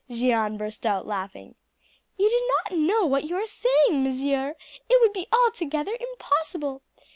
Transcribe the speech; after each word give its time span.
Jeanne 0.09 0.57
burst 0.57 0.83
our 0.87 1.03
laughing. 1.03 1.53
"You 2.17 2.27
do 2.27 2.49
not 2.75 2.79
know 2.79 3.05
what 3.05 3.25
you 3.25 3.35
are 3.35 3.45
saying, 3.45 4.03
monsieur; 4.03 4.55
it 4.89 4.99
would 4.99 5.13
be 5.13 5.27
altogether 5.31 5.95
impossible. 6.11 6.81